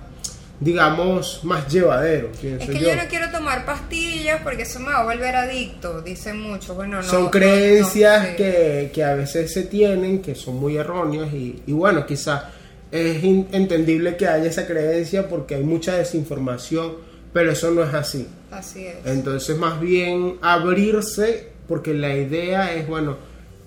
digamos, 0.60 1.42
más 1.44 1.68
llevadero, 1.68 2.32
pienso 2.39 2.66
Es 2.66 2.70
que 2.70 2.80
yo. 2.80 2.89
yo 2.89 2.96
no 2.96 3.08
quiero 3.10 3.32
tomar 3.32 3.66
pastillas 3.66 4.42
porque 4.44 4.63
eso 4.63 4.80
me 4.80 4.88
va 4.88 5.01
a 5.01 5.04
volver 5.04 5.36
adicto, 5.36 6.01
dicen 6.01 6.39
muchos. 6.39 6.75
Bueno, 6.75 6.98
no, 6.98 7.04
son 7.04 7.30
creencias 7.30 8.32
no 8.32 8.36
que, 8.36 8.92
que 8.94 9.04
a 9.04 9.16
veces 9.16 9.51
se 9.51 9.63
tienen, 9.63 10.22
que 10.22 10.36
son 10.36 10.56
muy 10.56 10.77
erróneas 10.77 11.34
y, 11.34 11.62
y 11.66 11.72
bueno, 11.72 12.06
quizás 12.06 12.44
es 12.92 13.24
entendible 13.24 14.16
que 14.16 14.27
haya 14.27 14.50
esa 14.50 14.66
creencia 14.66 15.27
porque 15.27 15.56
hay 15.56 15.63
mucha 15.63 15.98
desinformación, 15.98 16.94
pero 17.34 17.51
eso 17.51 17.72
no 17.72 17.84
es 17.84 17.94
así. 17.94 18.27
Así 18.51 18.86
es. 18.86 18.96
Entonces 19.06 19.58
más 19.58 19.80
bien 19.80 20.38
abrirse 20.42 21.50
porque 21.68 21.94
la 21.94 22.16
idea 22.16 22.74
es, 22.74 22.88
bueno, 22.88 23.18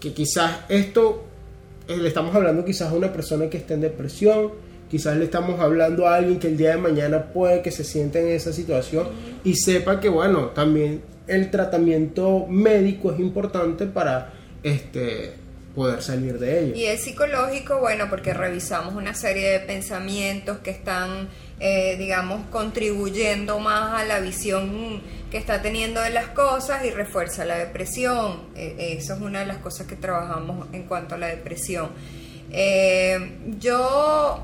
que 0.00 0.14
quizás 0.14 0.60
esto, 0.68 1.24
le 1.96 2.08
estamos 2.08 2.34
hablando 2.34 2.64
quizás 2.64 2.90
a 2.90 2.94
una 2.94 3.12
persona 3.12 3.48
que 3.48 3.56
está 3.56 3.74
en 3.74 3.80
depresión, 3.80 4.52
quizás 4.90 5.16
le 5.16 5.24
estamos 5.24 5.60
hablando 5.60 6.06
a 6.06 6.16
alguien 6.16 6.38
que 6.38 6.48
el 6.48 6.56
día 6.56 6.70
de 6.70 6.78
mañana 6.78 7.32
puede 7.32 7.62
que 7.62 7.70
se 7.70 7.84
sienta 7.84 8.18
en 8.18 8.28
esa 8.28 8.52
situación 8.52 9.08
y 9.44 9.54
sepa 9.56 10.00
que, 10.00 10.08
bueno, 10.08 10.48
también 10.48 11.02
el 11.26 11.50
tratamiento 11.50 12.46
médico 12.48 13.12
es 13.12 13.20
importante 13.20 13.86
para 13.86 14.32
este 14.62 15.34
poder 15.74 16.02
salir 16.02 16.38
de 16.38 16.64
ello. 16.64 16.74
Y 16.74 16.84
es 16.86 17.02
psicológico, 17.02 17.78
bueno, 17.78 18.06
porque 18.10 18.34
revisamos 18.34 18.94
una 18.94 19.14
serie 19.14 19.50
de 19.50 19.60
pensamientos 19.60 20.58
que 20.58 20.70
están, 20.70 21.28
eh, 21.62 21.96
digamos, 21.98 22.46
contribuyendo 22.50 23.58
más 23.60 24.00
a 24.00 24.04
la 24.06 24.18
visión 24.20 25.02
que 25.30 25.36
está 25.36 25.60
teniendo 25.60 26.00
de 26.00 26.08
las 26.08 26.28
cosas 26.28 26.86
y 26.86 26.90
refuerza 26.90 27.44
la 27.44 27.58
depresión. 27.58 28.44
Eh, 28.56 28.96
eso 28.98 29.12
es 29.12 29.20
una 29.20 29.40
de 29.40 29.46
las 29.46 29.58
cosas 29.58 29.86
que 29.86 29.94
trabajamos 29.94 30.68
en 30.72 30.84
cuanto 30.84 31.16
a 31.16 31.18
la 31.18 31.26
depresión. 31.26 31.90
Eh, 32.50 33.36
yo, 33.58 34.42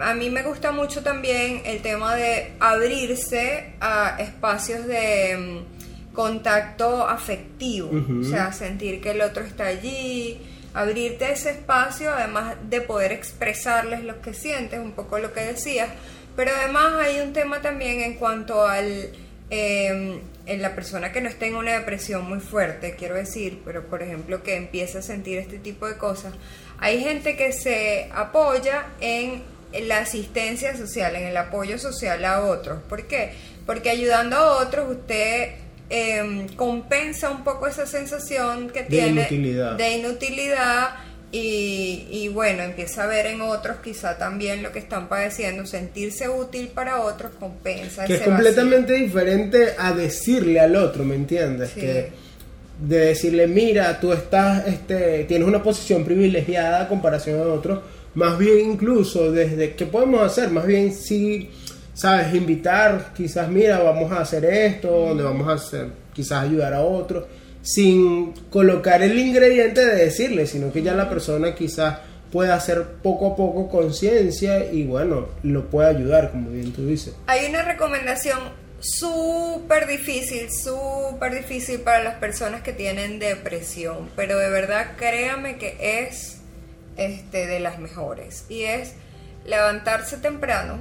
a 0.00 0.14
mí 0.14 0.28
me 0.28 0.42
gusta 0.42 0.72
mucho 0.72 1.04
también 1.04 1.62
el 1.64 1.82
tema 1.82 2.16
de 2.16 2.54
abrirse 2.58 3.74
a 3.80 4.16
espacios 4.18 4.86
de 4.86 5.36
mm, 5.36 6.14
contacto 6.14 7.06
afectivo, 7.06 7.90
o 8.20 8.24
sea, 8.24 8.52
sentir 8.52 9.00
que 9.00 9.12
el 9.12 9.20
otro 9.20 9.44
está 9.44 9.66
allí, 9.66 10.40
abrirte 10.74 11.30
ese 11.30 11.50
espacio, 11.50 12.10
además 12.12 12.56
de 12.68 12.80
poder 12.80 13.12
expresarles 13.12 14.02
lo 14.02 14.20
que 14.20 14.34
sientes, 14.34 14.80
un 14.80 14.92
poco 14.92 15.18
lo 15.18 15.32
que 15.32 15.40
decías, 15.40 15.90
pero 16.36 16.52
además 16.54 16.94
hay 17.00 17.20
un 17.20 17.32
tema 17.32 17.60
también 17.62 18.00
en 18.00 18.14
cuanto 18.14 18.66
al 18.66 19.10
eh, 19.50 20.20
en 20.46 20.62
la 20.62 20.74
persona 20.74 21.12
que 21.12 21.20
no 21.20 21.28
está 21.28 21.46
en 21.46 21.56
una 21.56 21.72
depresión 21.72 22.28
muy 22.28 22.40
fuerte, 22.40 22.94
quiero 22.96 23.14
decir, 23.16 23.62
pero 23.64 23.86
por 23.86 24.02
ejemplo 24.02 24.42
que 24.42 24.56
empieza 24.56 25.00
a 25.00 25.02
sentir 25.02 25.38
este 25.38 25.58
tipo 25.58 25.86
de 25.88 25.96
cosas, 25.96 26.34
hay 26.78 27.02
gente 27.02 27.36
que 27.36 27.52
se 27.52 28.08
apoya 28.14 28.86
en 29.00 29.42
la 29.88 29.98
asistencia 29.98 30.76
social, 30.76 31.16
en 31.16 31.24
el 31.24 31.36
apoyo 31.36 31.78
social 31.78 32.24
a 32.24 32.44
otros. 32.44 32.80
¿Por 32.88 33.06
qué? 33.06 33.32
Porque 33.66 33.90
ayudando 33.90 34.36
a 34.36 34.62
otros 34.62 34.90
usted 34.90 35.54
eh, 35.90 36.46
compensa 36.56 37.30
un 37.30 37.42
poco 37.44 37.66
esa 37.66 37.86
sensación 37.86 38.70
que 38.70 38.82
De 38.82 38.88
tiene 38.88 39.08
inutilidad. 39.22 39.72
de 39.72 39.90
inutilidad 39.90 40.90
y, 41.32 42.06
y 42.10 42.28
bueno, 42.28 42.62
empieza 42.62 43.04
a 43.04 43.06
ver 43.06 43.26
en 43.26 43.40
otros 43.40 43.78
quizá 43.82 44.16
también 44.16 44.62
lo 44.62 44.72
que 44.72 44.78
están 44.78 45.08
padeciendo, 45.08 45.66
sentirse 45.66 46.28
útil 46.28 46.68
para 46.68 47.02
otros 47.02 47.32
compensa 47.38 48.04
que 48.04 48.14
es 48.14 48.20
vacío. 48.20 48.32
completamente 48.32 48.92
diferente 48.94 49.74
a 49.78 49.92
decirle 49.92 50.60
al 50.60 50.76
otro, 50.76 51.04
¿me 51.04 51.16
entiendes? 51.16 51.70
Sí. 51.74 51.80
Que 51.80 52.26
de 52.78 52.98
decirle, 52.98 53.46
mira, 53.46 53.98
tú 54.00 54.12
estás, 54.12 54.66
este, 54.66 55.24
tienes 55.24 55.48
una 55.48 55.62
posición 55.62 56.04
privilegiada 56.04 56.82
a 56.82 56.88
comparación 56.88 57.40
a 57.40 57.44
otros, 57.44 57.80
más 58.14 58.38
bien 58.38 58.72
incluso 58.72 59.32
desde, 59.32 59.74
¿qué 59.74 59.86
podemos 59.86 60.22
hacer? 60.22 60.50
Más 60.50 60.66
bien 60.66 60.92
sí, 60.92 61.50
sabes, 61.94 62.34
invitar, 62.34 63.12
quizás, 63.16 63.48
mira, 63.48 63.78
vamos 63.78 64.12
a 64.12 64.20
hacer 64.20 64.44
esto, 64.44 64.88
donde 64.90 65.22
vamos 65.22 65.48
a 65.48 65.52
hacer, 65.52 65.88
quizás 66.12 66.44
ayudar 66.44 66.74
a 66.74 66.82
otros, 66.82 67.24
sin 67.66 68.32
colocar 68.48 69.02
el 69.02 69.18
ingrediente 69.18 69.84
de 69.84 69.96
decirle, 69.96 70.46
sino 70.46 70.72
que 70.72 70.82
ya 70.82 70.94
la 70.94 71.10
persona 71.10 71.52
quizás 71.56 71.98
pueda 72.30 72.54
hacer 72.54 72.84
poco 73.02 73.32
a 73.32 73.36
poco 73.36 73.68
conciencia 73.68 74.70
y 74.70 74.84
bueno, 74.84 75.26
lo 75.42 75.68
puede 75.68 75.88
ayudar, 75.88 76.30
como 76.30 76.50
bien 76.50 76.72
tú 76.72 76.86
dices. 76.86 77.16
Hay 77.26 77.46
una 77.46 77.62
recomendación 77.62 78.38
súper 78.78 79.88
difícil, 79.88 80.48
súper 80.52 81.34
difícil 81.34 81.80
para 81.80 82.04
las 82.04 82.14
personas 82.14 82.62
que 82.62 82.72
tienen 82.72 83.18
depresión, 83.18 84.10
pero 84.14 84.38
de 84.38 84.48
verdad 84.48 84.92
créame 84.96 85.58
que 85.58 85.76
es 85.80 86.38
este 86.96 87.48
de 87.48 87.58
las 87.58 87.80
mejores 87.80 88.44
y 88.48 88.62
es 88.62 88.92
levantarse 89.44 90.18
temprano. 90.18 90.78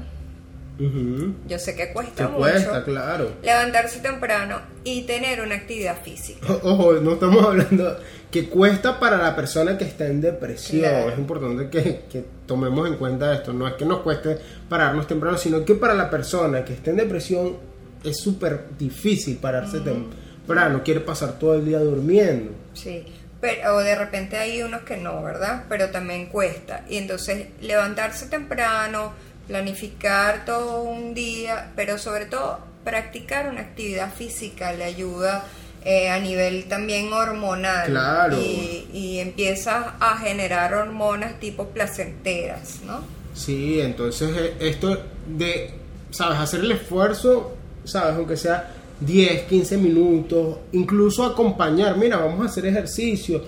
Yo 1.47 1.57
sé 1.59 1.75
que 1.75 1.87
Que 1.87 1.93
cuesta 1.93 2.27
mucho. 2.27 2.37
cuesta, 2.39 2.83
claro. 2.83 3.31
Levantarse 3.41 3.99
temprano 3.99 4.59
y 4.83 5.03
tener 5.03 5.41
una 5.41 5.55
actividad 5.55 6.01
física. 6.03 6.45
O- 6.51 6.71
Ojo, 6.73 6.93
no 6.95 7.13
estamos 7.13 7.45
hablando 7.45 7.97
que 8.31 8.49
cuesta 8.49 8.99
para 8.99 9.17
la 9.17 9.35
persona 9.35 9.77
que 9.77 9.85
está 9.85 10.07
en 10.07 10.19
depresión. 10.21 10.81
Claro. 10.81 11.09
Es 11.11 11.17
importante 11.17 11.69
que, 11.69 12.01
que 12.11 12.25
tomemos 12.45 12.87
en 12.87 12.95
cuenta 12.95 13.33
esto. 13.33 13.53
No 13.53 13.67
es 13.67 13.75
que 13.75 13.85
nos 13.85 13.99
cueste 14.01 14.37
pararnos 14.67 15.07
temprano, 15.07 15.37
sino 15.37 15.63
que 15.63 15.75
para 15.75 15.93
la 15.93 16.09
persona 16.09 16.65
que 16.65 16.73
está 16.73 16.89
en 16.91 16.97
depresión 16.97 17.55
es 18.03 18.17
súper 18.19 18.65
difícil 18.77 19.37
pararse 19.37 19.79
temprano. 19.79 20.81
Quiere 20.83 20.99
pasar 20.99 21.39
todo 21.39 21.55
el 21.55 21.65
día 21.65 21.79
durmiendo. 21.79 22.51
Sí, 22.73 23.05
pero 23.41 23.75
o 23.75 23.79
de 23.79 23.95
repente 23.95 24.37
hay 24.37 24.61
unos 24.61 24.81
que 24.81 24.97
no, 24.97 25.23
¿verdad? 25.23 25.63
Pero 25.69 25.89
también 25.89 26.27
cuesta. 26.27 26.83
Y 26.89 26.97
entonces 26.97 27.47
levantarse 27.61 28.27
temprano, 28.27 29.13
planificar 29.47 30.45
todo 30.45 30.83
un 30.83 31.13
día, 31.13 31.71
pero 31.75 31.97
sobre 31.97 32.25
todo 32.25 32.59
practicar 32.83 33.49
una 33.49 33.61
actividad 33.61 34.13
física, 34.13 34.73
le 34.73 34.83
ayuda 34.83 35.45
eh, 35.83 36.09
a 36.09 36.19
nivel 36.19 36.65
también 36.65 37.11
hormonal. 37.13 37.87
Claro. 37.89 38.37
Y, 38.39 38.87
y 38.93 39.19
empiezas 39.19 39.85
a 39.99 40.17
generar 40.17 40.73
hormonas 40.73 41.39
tipo 41.39 41.67
placenteras, 41.69 42.81
¿no? 42.85 43.01
Sí, 43.35 43.81
entonces 43.81 44.31
eh, 44.35 44.53
esto 44.59 44.97
de, 45.27 45.71
¿sabes? 46.09 46.39
Hacer 46.39 46.61
el 46.61 46.71
esfuerzo, 46.71 47.55
¿sabes? 47.83 48.15
Aunque 48.15 48.37
sea 48.37 48.71
10, 48.99 49.43
15 49.43 49.77
minutos, 49.77 50.57
incluso 50.71 51.23
acompañar, 51.23 51.97
mira, 51.97 52.17
vamos 52.17 52.41
a 52.41 52.49
hacer 52.49 52.65
ejercicio. 52.65 53.43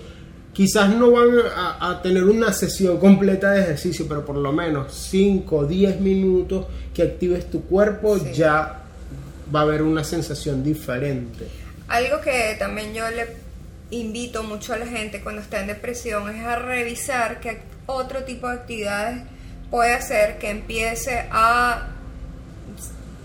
Quizás 0.58 0.90
no 0.90 1.12
van 1.12 1.28
a, 1.56 1.90
a 1.90 2.02
tener 2.02 2.24
una 2.24 2.52
sesión 2.52 2.98
completa 2.98 3.52
de 3.52 3.60
ejercicio, 3.62 4.06
pero 4.08 4.24
por 4.24 4.34
lo 4.36 4.52
menos 4.52 4.92
5, 4.92 5.66
10 5.66 6.00
minutos 6.00 6.66
que 6.92 7.02
actives 7.02 7.48
tu 7.48 7.62
cuerpo, 7.62 8.18
Sí. 8.18 8.32
ya 8.34 8.80
va 9.54 9.60
a 9.60 9.62
haber 9.62 9.82
una 9.82 10.02
sensación 10.02 10.64
diferente. 10.64 11.46
Algo 11.86 12.20
que 12.20 12.56
también 12.58 12.92
yo 12.92 13.08
le 13.08 13.36
invito 13.92 14.42
mucho 14.42 14.74
a 14.74 14.78
la 14.78 14.86
gente 14.88 15.20
cuando 15.22 15.42
está 15.42 15.60
en 15.60 15.68
depresión 15.68 16.28
es 16.28 16.44
a 16.44 16.56
revisar 16.56 17.38
qué 17.38 17.60
otro 17.86 18.24
tipo 18.24 18.48
de 18.48 18.54
actividades 18.54 19.22
puede 19.70 19.92
hacer 19.94 20.38
que 20.38 20.50
empiece 20.50 21.28
a 21.30 21.86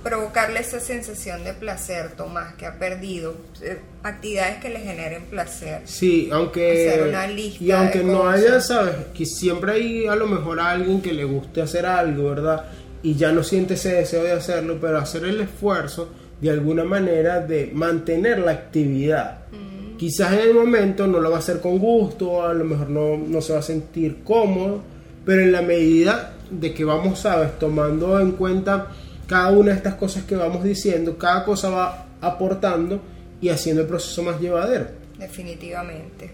provocarle 0.04 0.60
esa 0.60 0.80
sensación 0.80 1.44
de 1.44 1.54
placer, 1.54 2.12
Tomás, 2.18 2.54
que 2.56 2.66
ha 2.66 2.78
perdido. 2.78 3.36
Eh, 3.62 3.80
Actividades 4.04 4.58
que 4.58 4.70
le 4.70 4.80
generen 4.80 5.24
placer. 5.24 5.82
Sí, 5.86 6.30
aunque 6.32 6.90
Hacer 6.90 7.08
una 7.08 7.26
lista 7.28 7.64
y 7.64 7.72
aunque 7.72 8.00
de 8.00 8.06
no 8.06 8.28
haya, 8.28 8.60
sabes, 8.60 8.96
que 9.16 9.26
siempre 9.26 9.72
hay 9.72 10.08
a 10.08 10.16
lo 10.16 10.28
mejor 10.28 10.60
a 10.60 10.72
alguien 10.72 11.02
que 11.02 11.14
le 11.14 11.24
guste 11.24 11.62
hacer 11.62 11.86
algo, 11.86 12.30
¿verdad? 12.30 12.66
Y 13.02 13.16
ya 13.16 13.32
no 13.32 13.44
siente 13.44 13.76
ese 13.76 13.94
deseo 13.94 14.24
de 14.24 14.34
hacerlo, 14.34 14.78
pero 14.82 14.98
hacer 14.98 15.24
el 15.24 15.40
esfuerzo 15.40 16.10
de 16.42 16.50
alguna 16.50 16.84
manera 16.84 17.40
de 17.40 17.72
mantener 17.74 18.40
la 18.40 18.52
actividad. 18.52 19.40
Mm. 19.52 19.96
Quizás 19.96 20.34
en 20.34 20.40
el 20.40 20.54
momento 20.54 21.08
no 21.08 21.22
lo 21.22 21.30
va 21.30 21.38
a 21.38 21.40
hacer 21.40 21.62
con 21.62 21.80
gusto, 21.80 22.46
a 22.46 22.54
lo 22.54 22.66
mejor 22.66 22.90
no, 22.90 23.18
no 23.18 23.42
se 23.42 23.54
va 23.54 23.60
a 23.60 23.64
sentir 23.64 24.18
cómodo, 24.26 24.82
pero 25.26 25.42
en 25.42 25.54
la 25.54 25.62
medida 25.62 26.34
de 26.52 26.74
que 26.74 26.84
vamos, 26.84 27.20
sabes, 27.20 27.58
tomando 27.58 28.20
en 28.20 28.34
cuenta 28.34 28.90
cada 29.28 29.52
una 29.52 29.72
de 29.72 29.78
estas 29.78 29.96
cosas 29.96 30.24
que 30.24 30.36
vamos 30.36 30.64
diciendo, 30.64 31.18
cada 31.18 31.44
cosa 31.44 31.70
va 31.70 32.06
aportando 32.22 33.02
y 33.42 33.50
haciendo 33.50 33.82
el 33.82 33.88
proceso 33.88 34.24
más 34.24 34.40
llevadero. 34.40 34.88
Definitivamente. 35.18 36.32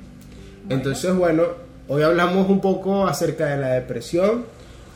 Entonces, 0.69 1.13
bueno, 1.15 1.43
hoy 1.88 2.03
hablamos 2.03 2.50
un 2.50 2.62
poco 2.62 3.08
acerca 3.08 3.48
de 3.48 3.58
la 3.58 3.69
depresión 3.74 4.46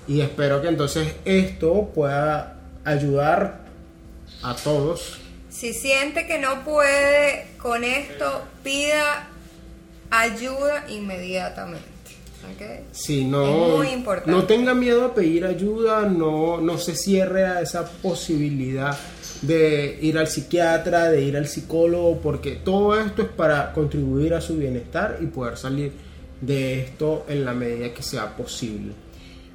y 0.07 0.21
espero 0.21 0.61
que 0.61 0.67
entonces 0.67 1.15
esto 1.25 1.91
pueda 1.93 2.57
ayudar 2.83 3.61
a 4.41 4.55
todos. 4.55 5.19
Si 5.49 5.73
siente 5.73 6.27
que 6.27 6.39
no 6.39 6.63
puede 6.63 7.47
con 7.57 7.83
esto, 7.83 8.43
pida 8.63 9.27
ayuda 10.09 10.85
inmediatamente. 10.89 11.92
¿Ok? 12.51 12.85
Si 12.91 13.25
no, 13.25 13.43
Es 13.45 13.77
muy 13.77 13.87
importante. 13.89 14.31
no 14.31 14.43
tenga 14.45 14.73
miedo 14.73 15.05
a 15.05 15.13
pedir 15.13 15.45
ayuda, 15.45 16.01
no, 16.01 16.59
no 16.59 16.77
se 16.77 16.95
cierre 16.95 17.45
a 17.45 17.61
esa 17.61 17.85
posibilidad 17.85 18.97
de 19.41 19.97
ir 20.01 20.17
al 20.17 20.27
psiquiatra, 20.27 21.09
de 21.09 21.21
ir 21.21 21.35
al 21.37 21.47
psicólogo, 21.47 22.19
porque 22.21 22.51
todo 22.51 22.99
esto 22.99 23.23
es 23.23 23.27
para 23.29 23.73
contribuir 23.73 24.33
a 24.33 24.41
su 24.41 24.55
bienestar 24.57 25.17
y 25.21 25.25
poder 25.25 25.57
salir 25.57 25.91
de 26.41 26.81
esto 26.81 27.25
en 27.27 27.45
la 27.45 27.53
medida 27.53 27.93
que 27.93 28.03
sea 28.03 28.35
posible. 28.35 28.93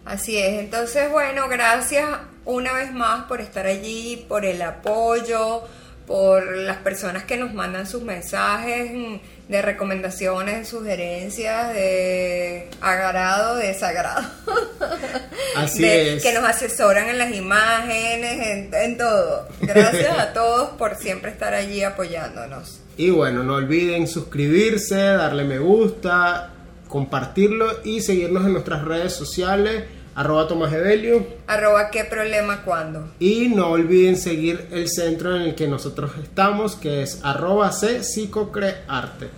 Así 0.04 0.37
es, 0.38 0.61
entonces 0.61 1.11
bueno, 1.11 1.49
gracias 1.49 2.09
una 2.45 2.73
vez 2.73 2.92
más 2.95 3.25
por 3.25 3.40
estar 3.42 3.66
allí, 3.66 4.25
por 4.26 4.45
el 4.47 4.62
apoyo, 4.62 5.62
por 6.09 6.57
las 6.57 6.79
personas 6.79 7.23
que 7.25 7.37
nos 7.37 7.53
mandan 7.55 7.87
sus 7.87 8.03
mensajes 8.03 8.91
mm, 8.93 9.50
de 9.53 9.62
recomendaciones, 9.62 10.57
de 10.59 10.65
sugerencias, 10.65 11.73
de 11.75 12.69
agrado, 12.81 13.57
de 13.57 13.69
desagrado. 13.69 14.27
Así 15.57 15.83
De- 15.83 16.17
es. 16.17 16.23
Que 16.23 16.32
nos 16.32 16.45
asesoran 16.45 17.09
en 17.09 17.19
las 17.19 17.32
imágenes, 17.35 18.47
en, 18.47 18.75
en 18.75 18.97
todo. 18.99 19.49
Gracias 19.61 20.19
a 20.19 20.32
todos 20.32 20.71
por 20.71 20.97
siempre 20.97 21.30
estar 21.30 21.54
allí 21.54 21.82
apoyándonos. 21.85 22.80
Y 22.97 23.11
bueno, 23.11 23.45
no 23.45 23.54
olviden 23.54 24.09
suscribirse, 24.09 24.97
darle 24.97 25.45
me 25.45 25.59
gusta, 25.59 26.50
compartirlo 26.89 27.67
y 27.85 28.00
seguirnos 28.00 28.45
en 28.47 28.54
nuestras 28.54 28.85
redes 28.85 29.13
sociales, 29.13 29.85
arroba 30.19 30.49
Tomás 30.49 30.73
Evelio. 30.73 31.25
Arroba 31.47 31.91
qué 31.91 32.04
problema 32.04 32.63
cuando. 32.65 33.09
Y 33.21 33.49
no 33.50 33.71
olviden 33.71 34.17
seguir 34.17 34.67
el 34.73 34.89
centro 34.89 35.37
en 35.37 35.43
el 35.43 35.54
que 35.54 35.69
nosotros 35.69 36.11
estamos, 36.21 36.75
que 36.75 37.02
es 37.02 37.21
arroba 37.23 37.71
C 37.71 38.02
psicocrearte. 38.02 39.28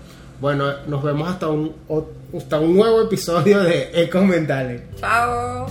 Bueno, 0.41 0.73
nos 0.87 1.03
vemos 1.03 1.29
hasta 1.29 1.49
un, 1.49 1.75
hasta 2.35 2.59
un 2.59 2.75
nuevo 2.75 3.03
episodio 3.03 3.63
de 3.63 3.91
Ecos 3.93 4.25
Mentales. 4.25 4.81
Chao. 4.99 5.67